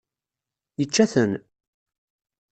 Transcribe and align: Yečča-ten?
Yečča-ten? 0.79 1.31